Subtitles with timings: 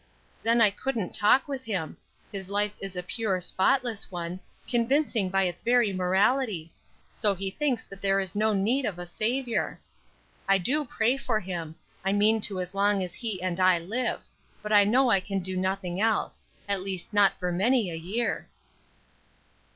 [0.41, 1.95] Then I couldn't talk with him.
[2.31, 6.73] His life is a pure, spotless one, convincing by its very morality;
[7.15, 9.79] so he thinks that there is no need of a Saviour.
[10.49, 14.21] I do pray for him; I mean to as long as he and I live;
[14.63, 18.47] but I know I can do nothing else; at least not for many a year."